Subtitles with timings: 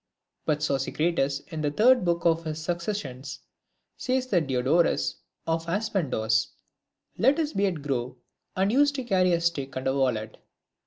[0.47, 3.41] But Sosicrates, in the third book of his Succes sions,
[3.97, 6.47] says that Diodorus, of Aspendos,
[7.19, 8.17] let his beard grow,
[8.55, 10.37] and used to carry a stick and a wallet.